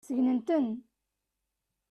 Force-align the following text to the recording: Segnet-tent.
Segnet-tent. 0.07 0.77